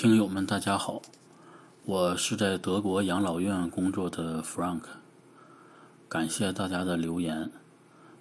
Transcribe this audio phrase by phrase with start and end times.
[0.00, 1.02] 听友们，大家好，
[1.84, 4.80] 我是在德国养老院工作的 Frank。
[6.08, 7.50] 感谢大家的留言，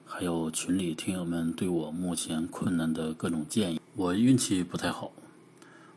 [0.06, 3.80] 还有群里听友们对我目前困难的各种建议。
[3.96, 5.14] 我运气不太好，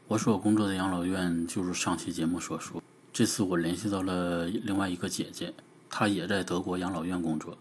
[0.07, 2.81] 我所工作的养老院就是上期节目所说。
[3.13, 5.53] 这次我联系到了另外一个姐姐，
[5.91, 7.59] 她也在德国养老院工作，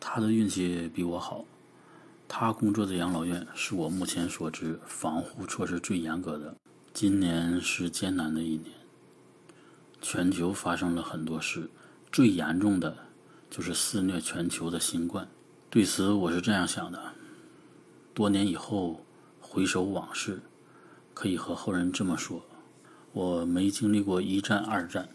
[0.00, 1.44] 她的运气比我好。
[2.26, 6.56] 她工作的养老院是我目前所知防护措施最严格的。
[6.94, 8.70] 今年是艰难的一年，
[10.00, 11.68] 全球发生了很多事，
[12.12, 12.96] 最严重的
[13.50, 15.28] 就是肆虐全球的新冠。
[15.68, 17.02] 对此，我是这样想的：
[18.14, 19.04] 多年以后
[19.40, 20.40] 回首往事，
[21.12, 22.46] 可以和后人这么说：
[23.10, 25.08] 我没经历过一战、二战，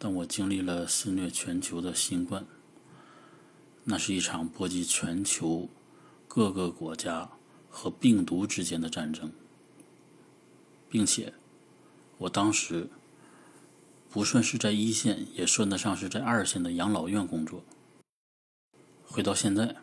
[0.00, 2.44] 但我经历了肆虐全球的新冠。
[3.84, 5.68] 那是一场波及全球
[6.26, 7.30] 各个国家
[7.70, 9.30] 和病毒之间的战争。
[10.88, 11.32] 并且，
[12.18, 12.88] 我当时
[14.10, 17.62] 不算是在一线，也算得上是在二线的养老院工作。
[19.04, 19.76] 回到现在，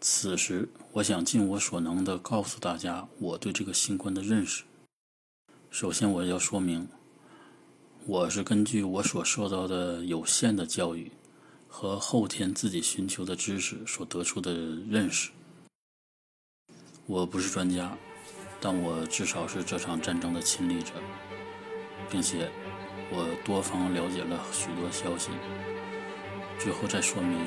[0.00, 4.64] 此时我想尽我所能的告诉大家我对这个新冠的认识。
[5.70, 6.88] 首先，我要说明，
[8.06, 11.12] 我是根据我所受到的有限的教育
[11.68, 15.30] 和后天自己寻求的知识所得出的认识。
[17.06, 17.96] 我不是专家。
[18.60, 20.92] 但我至少是这场战争的亲历者，
[22.10, 22.50] 并且
[23.10, 25.30] 我多方了解了许多消息。
[26.58, 27.38] 最后再说明，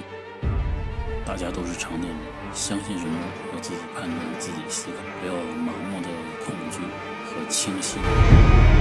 [1.25, 2.19] 大家都是成年人，
[2.53, 3.19] 相信什么
[3.53, 6.07] 要自己判断、自己思考，不要盲目的
[6.45, 6.79] 恐惧
[7.25, 8.80] 和轻信。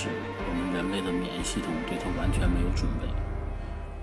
[0.00, 0.08] 以一开始，
[0.48, 3.06] 我们人类的免疫系统对它完全没有准备，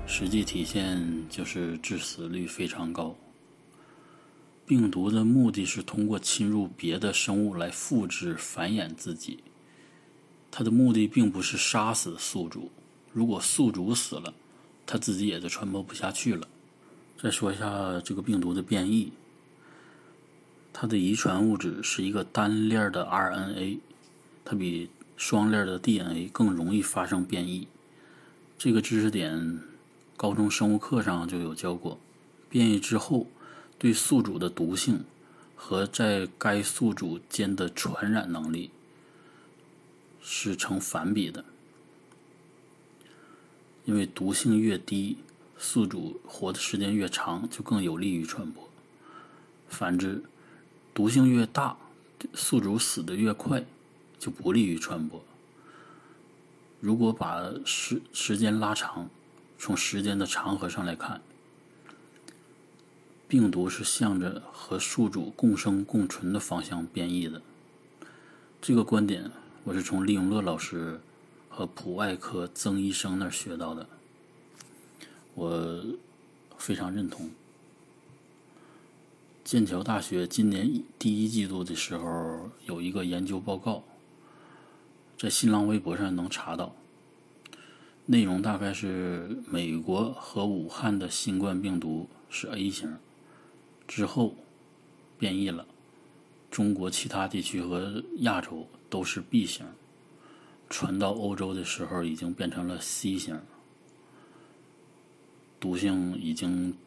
[0.06, 3.16] 实际体现就是致死率非常高。
[4.66, 9.40] 病毒的目的是通过侵入别的生物来复制繁衍自己，
[10.52, 12.70] 它的目的并不是杀死宿主。
[13.14, 14.34] 如果宿主死了，
[14.86, 16.48] 它自己也就传播不下去了。
[17.20, 19.12] 再说一下这个病毒的变异，
[20.72, 23.80] 它的遗传物质是一个单链的 RNA，
[24.46, 27.68] 它比双链的 DNA 更容易发生变异。
[28.58, 29.60] 这个知识点
[30.16, 32.00] 高中生物课上就有教过。
[32.50, 33.28] 变异之后，
[33.78, 35.04] 对宿主的毒性
[35.56, 38.72] 和在该宿主间的传染能力
[40.22, 41.44] 是成反比的，
[43.84, 45.18] 因为毒性越低。
[45.60, 48.70] 宿主活的时间越长，就更有利于传播。
[49.68, 50.22] 反之，
[50.94, 51.76] 毒性越大，
[52.36, 53.66] 宿主死的越快，
[54.20, 55.24] 就不利于传播。
[56.80, 59.10] 如果把时时间拉长，
[59.58, 61.22] 从时间的长河上来看，
[63.28, 67.42] 病毒是向着和宿主共生共存的方向变异的。
[68.62, 69.32] 这个观点，
[69.64, 71.00] 我是从李永乐老师
[71.50, 73.88] 和普外科曾医生那儿学到的。
[75.34, 75.84] 我
[76.58, 77.30] 非常认同。
[79.44, 83.84] 剑桥大学今年第一季度的时候有一个研究报告，
[85.18, 86.76] 在新浪微博上能查到。
[88.06, 92.96] 内容大概是美国和武汉的新冠病毒是 A 型，
[93.88, 94.36] 之后
[95.18, 95.66] 变异了，
[96.50, 99.66] 中国其他地区和亚洲都是 B 型，
[100.70, 103.38] 传到欧洲的时候已经变成了 C 型。
[105.60, 106.78] 毒性已经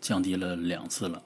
[0.00, 1.22] 降低了两次了。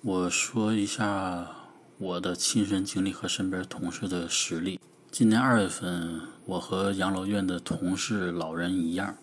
[0.00, 1.50] 我说一下
[1.98, 4.80] 我的亲身经历和身边同事的实例。
[5.12, 9.14] 今年二月份，我和养老院的同事老人一样，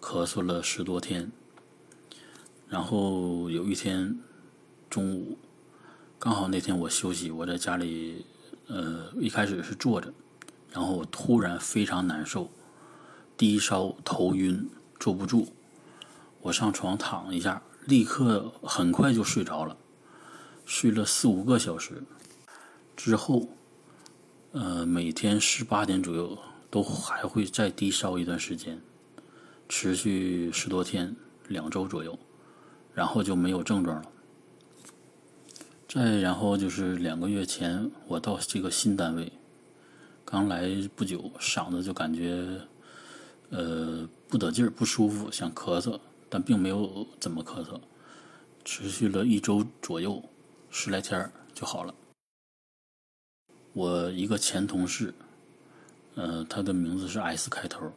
[0.00, 1.32] 咳嗽了十多天。
[2.68, 4.16] 然后有一天
[4.88, 5.36] 中午，
[6.20, 8.24] 刚好那天我休息，我在家里，
[8.68, 10.14] 呃，一开始是坐着，
[10.70, 12.48] 然后我突然非常难受，
[13.36, 14.70] 低烧、头晕。
[15.00, 15.48] 坐不住，
[16.42, 19.76] 我上床躺一下，立刻很快就睡着了，
[20.64, 22.04] 睡了四五个小时。
[22.96, 23.48] 之后，
[24.54, 26.38] 呃，每天十八点左右
[26.70, 28.80] 都还会再低烧一段时间，
[29.68, 31.16] 持续十多天，
[31.48, 32.16] 两周左右，
[32.94, 34.08] 然后就没有症状了。
[35.88, 39.32] 再然后就是两个月前，我到这个新单位，
[40.24, 42.46] 刚来不久，嗓子就感觉。
[43.50, 45.98] 呃，不得劲，不舒服，想咳嗽，
[46.28, 47.80] 但并没有怎么咳嗽，
[48.64, 50.22] 持续了一周左右，
[50.70, 51.92] 十来天就好了。
[53.74, 55.12] 我一个前同事，
[56.14, 57.92] 呃，他的名字是 S 开头。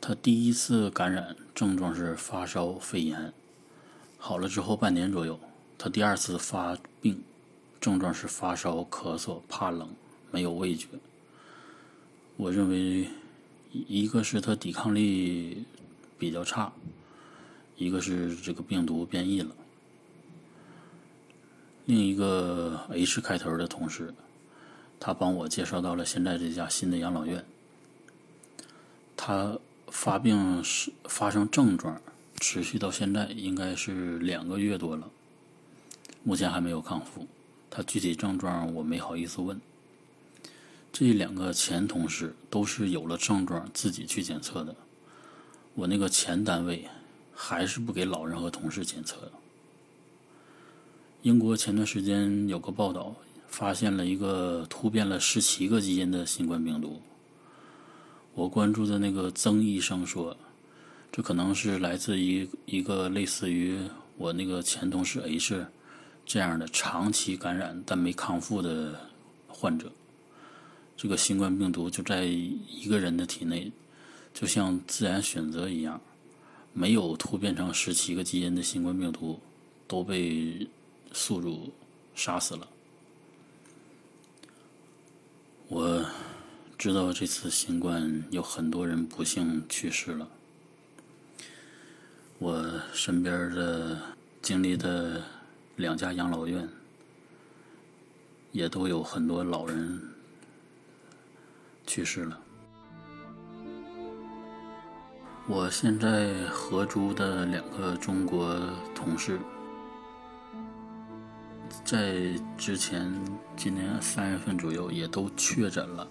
[0.00, 3.32] 他第一次感染症状是发烧、肺炎，
[4.16, 5.38] 好了之后半年左右，
[5.76, 7.22] 他第二次发病，
[7.78, 9.86] 症状是发烧、咳嗽、怕冷、
[10.30, 10.86] 没有味觉。
[12.38, 13.06] 我认为，
[13.70, 15.62] 一个是他抵抗力
[16.18, 16.72] 比较差，
[17.76, 19.54] 一个是这个病毒变异了。
[21.84, 24.14] 另一个 H 开头的同事，
[25.00, 27.44] 他帮我介绍到了现在这家新的养老院，
[29.16, 29.58] 他。
[29.90, 31.98] 发病是发生症状，
[32.40, 35.10] 持续到现在应该是两个月多了，
[36.22, 37.26] 目前还没有康复。
[37.70, 39.58] 他具体症状我没好意思问。
[40.92, 44.76] 这两个前同事都是有了症状自己去检测的，
[45.72, 46.86] 我那个前单位
[47.34, 49.16] 还是不给老人和同事检测。
[51.22, 53.14] 英国前段时间有个报道，
[53.48, 57.02] 发现了一个突变了十七个基因的新冠病毒。
[58.34, 60.36] 我关注的那个曾医生说，
[61.10, 63.76] 这可能是来自于一个类似于
[64.16, 65.66] 我那个前同事 H
[66.24, 69.00] 这样的长期感染但没康复的
[69.48, 69.90] 患者。
[70.96, 73.72] 这个新冠病毒就在一个人的体内，
[74.34, 76.00] 就像自然选择一样，
[76.72, 79.40] 没有突变成十七个基因的新冠病毒
[79.86, 80.68] 都被
[81.12, 81.72] 宿主
[82.14, 82.68] 杀死了。
[85.68, 86.04] 我。
[86.78, 90.28] 知道这次新冠有很多人不幸去世了，
[92.38, 93.98] 我身边的
[94.40, 95.20] 经历的
[95.74, 96.68] 两家养老院
[98.52, 100.00] 也都有很多老人
[101.84, 102.40] 去世了。
[105.48, 108.56] 我现在合租的两个中国
[108.94, 109.36] 同事，
[111.84, 113.12] 在之前
[113.56, 116.06] 今年三月份左右也都确诊了。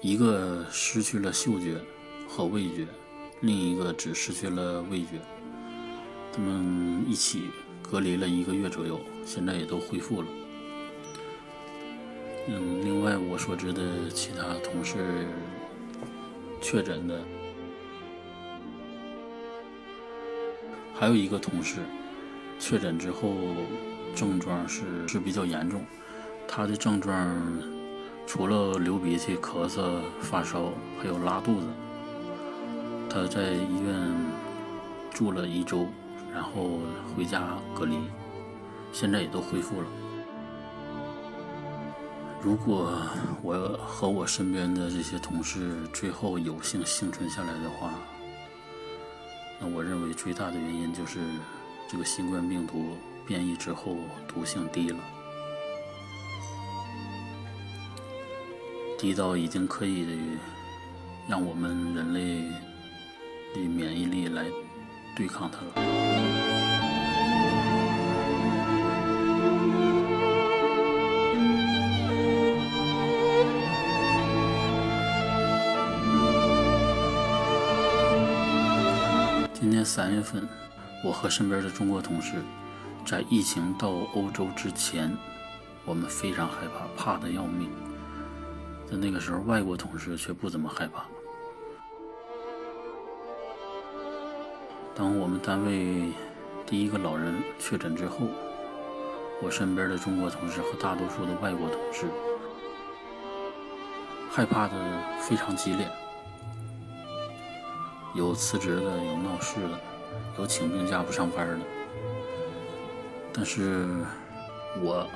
[0.00, 1.76] 一个失去了嗅觉
[2.28, 2.86] 和味觉，
[3.40, 5.20] 另一个只失去了味觉。
[6.32, 7.50] 他们一起
[7.82, 10.28] 隔离了一个月左右，现在也都恢复了。
[12.46, 15.26] 嗯，另外我所知的其他同事
[16.62, 17.20] 确诊的，
[20.94, 21.80] 还有一个同事
[22.58, 23.34] 确诊之后
[24.18, 25.84] 症状是是比较严重，
[26.48, 27.14] 他的症状。
[28.26, 30.70] 除了流鼻涕、咳嗽、发烧，
[31.00, 31.66] 还有拉肚子。
[33.08, 33.94] 他在医院
[35.10, 35.86] 住了一周，
[36.34, 36.80] 然后
[37.16, 37.96] 回家隔离，
[38.92, 39.86] 现在也都恢复了。
[42.42, 42.92] 如果
[43.40, 43.54] 我
[43.86, 47.94] 和我身边的这些同事最后有幸幸存下来的话，
[49.58, 51.18] 那我认为最大的原因就是
[51.88, 52.98] 这个新冠病毒
[53.28, 53.94] 变异之后
[54.26, 54.96] 毒性低了。
[58.98, 60.06] 低到已经可以
[61.28, 62.50] 让我们人类
[63.54, 64.46] 的免疫力来
[65.14, 65.72] 对抗它了。
[79.52, 80.48] 今年三月份，
[81.04, 82.36] 我和身边的中国同事，
[83.08, 85.16] 在疫情到欧洲之前，
[85.86, 87.70] 我们非常害怕，怕的要命。
[88.86, 91.06] 在那个时候，外国同事却不怎么害怕。
[94.94, 96.12] 当我们单位
[96.66, 98.26] 第一个老人确诊之后，
[99.42, 102.04] 我身边的中国同事和大多数的外国同事
[104.30, 104.74] 害怕的
[105.18, 105.88] 非常激烈，
[108.14, 109.80] 有辞职的，有闹事的，
[110.38, 111.64] 有请病假不上班的。
[113.38, 113.86] 但是，
[114.82, 115.08] 我。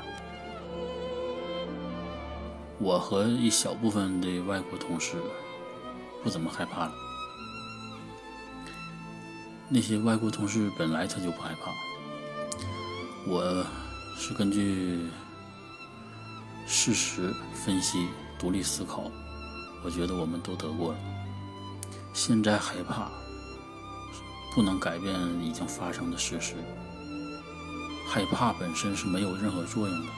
[2.79, 5.17] 我和一小部分的外国同事
[6.23, 6.93] 不怎么害怕了。
[9.69, 11.73] 那些外国同事本来他就不害怕。
[13.27, 13.67] 我
[14.17, 15.09] 是根据
[16.65, 18.07] 事实分析、
[18.39, 19.11] 独立思考，
[19.85, 20.99] 我觉得我们都得过了。
[22.13, 23.11] 现在害怕
[24.55, 25.13] 不能改变
[25.43, 26.55] 已经发生的事实，
[28.13, 30.13] 害怕本身是没有任何作用的。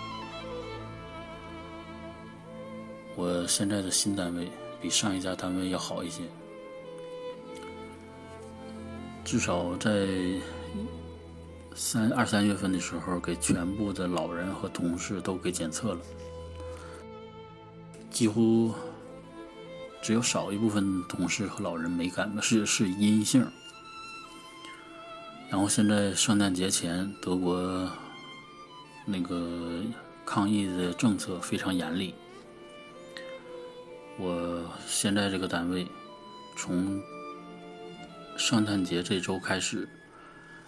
[3.14, 4.50] 我现在的新单位
[4.82, 6.22] 比上一家单位要好一些，
[9.24, 10.08] 至少在
[11.76, 16.00] 三二三月份的时候，给全部的老人和同事都给检测了，
[18.10, 18.74] 几乎
[20.02, 23.46] 只有少一部分同事和老人没感，是是阴性。
[25.50, 27.88] 然后现在圣诞节前，德国
[29.04, 29.82] 那个
[30.24, 32.12] 抗疫的政策非常严厉。
[34.18, 35.86] 我现在这个单位，
[36.56, 37.00] 从
[38.36, 39.88] 圣诞节这周开始，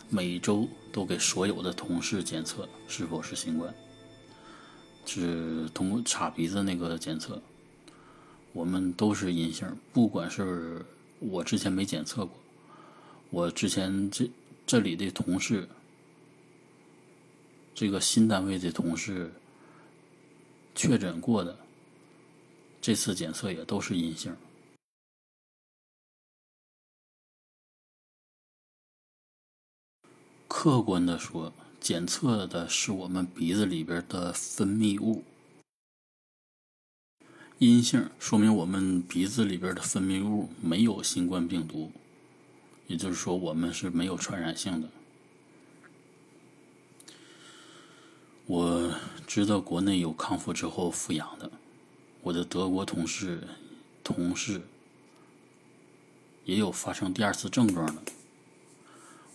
[0.09, 3.75] 每周都给所有的同事检测是否是新冠，
[5.04, 7.40] 是通过插鼻子那个检测，
[8.52, 10.85] 我们都是阴性，不管是
[11.18, 12.37] 我之前没检测过，
[13.30, 14.30] 我之前这
[14.67, 15.69] 这里的同事。
[17.75, 19.31] 这个新单位的同事
[20.75, 21.59] 确诊过的，
[22.81, 24.35] 这次检测也都是阴性。
[30.49, 35.23] 客观的说，检测的是我们鼻子里边的分泌物，
[37.59, 41.93] 阴性说明我们鼻子里边的分泌物没有新冠病毒，
[42.87, 44.88] 也就是说我们是没有传染性的。
[48.47, 48.95] 我
[49.26, 51.50] 知道国内有康复之后复阳的，
[52.23, 53.43] 我的德国同事
[54.05, 54.62] 同事
[56.45, 58.02] 也有发生第二次症状的。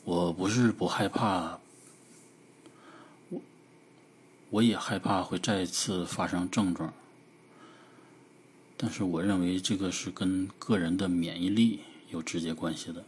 [0.05, 1.59] 我不是不害怕，
[3.29, 3.41] 我
[4.49, 6.93] 我也害怕会再次发生症状，
[8.77, 13.05] 但是我认为这个是跟个人的免疫力有直接关系的。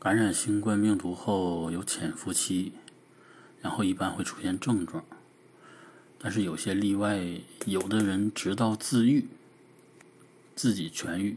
[0.00, 2.72] 感染新冠病毒后有潜伏期。
[3.62, 5.04] 然后一般会出现症状，
[6.18, 7.20] 但是有些例外，
[7.66, 9.28] 有的人直到自愈、
[10.56, 11.36] 自己痊愈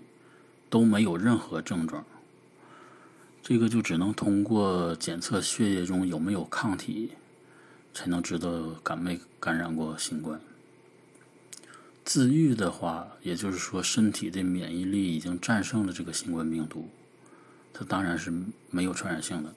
[0.69, 2.05] 都没有任何症状，
[3.41, 7.11] 这个就只能通过检测血液中有没有抗体，
[7.93, 10.39] 才能知道感没感染过新冠。
[12.05, 16.87] 自愈的话，也就是说身体的免疫力已经战胜了这个新冠病毒，
[17.73, 18.31] 它当然是
[18.69, 19.53] 没有传染性的。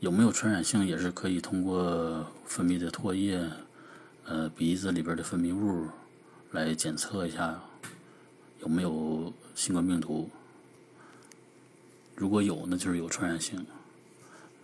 [0.00, 3.38] 有没有传染性也是可以通过分泌的唾液，
[4.24, 5.86] 呃，鼻子里边的分泌物
[6.52, 7.60] 来检测一下
[8.60, 10.30] 有没有新冠病毒。
[12.16, 13.60] 如果有，那就是有传染性；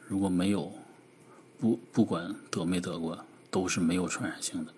[0.09, 0.73] 如果没有，
[1.61, 4.73] 不不管得没得过，都是没有传染性的。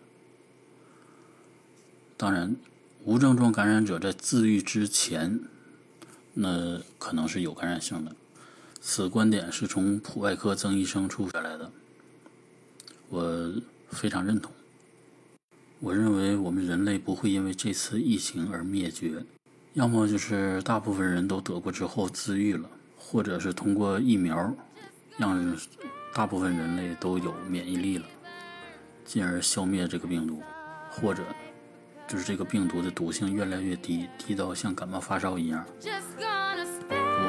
[2.16, 2.56] 当然，
[3.04, 5.40] 无症状感染者在自愈之前，
[6.40, 8.14] 那可能是有感染性的。
[8.80, 11.68] 此观点是从普外科曾医生处下来的，
[13.08, 13.52] 我
[13.90, 14.52] 非常认同。
[15.80, 19.24] 我认为我们人类不会因为这次疫情而灭绝，
[19.74, 24.54] 要么就是大部分人都得过之后自愈了，或者是通过疫苗
[25.16, 25.56] 让
[26.14, 28.06] 大部分人类都有免疫力了，
[29.04, 30.40] 进而消灭这个病毒，
[30.88, 31.24] 或者
[32.06, 35.64] 就是这个病毒的毒性越来越低，低到像感冒发烧一样，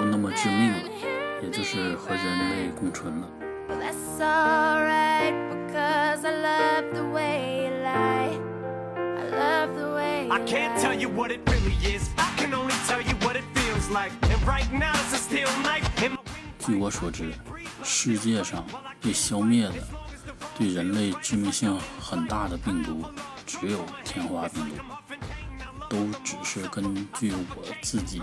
[0.10, 0.78] 那么致命了。
[1.42, 3.30] 也就是和人类共存了。
[16.60, 17.32] 据我所知，
[17.84, 18.66] 世界上
[19.01, 19.75] 被消灭的、
[20.58, 23.06] 对人类致命性很大的病毒，
[23.46, 24.75] 只有天花病毒。
[25.89, 28.22] 都只是根据我自己。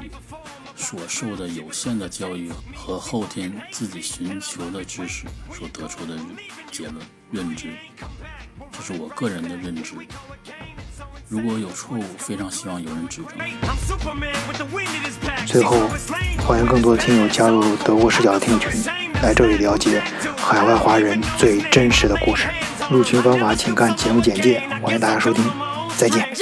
[0.89, 6.17] 所受的有限的教育和后天自己寻求的知识所得出的
[6.71, 6.95] 结论
[7.33, 7.71] 认知，
[8.71, 9.95] 这是我个人的认知。
[11.29, 13.37] 如果有错误，非常希望有人指正。
[15.45, 15.89] 最后，
[16.47, 18.71] 欢迎更多的听友加入德国视角的听友群，
[19.21, 20.01] 来这里了解
[20.37, 22.47] 海外华人最真实的故事。
[22.89, 24.63] 入群方法请看节目简介。
[24.81, 25.45] 欢迎大家收听，
[25.97, 26.33] 再见。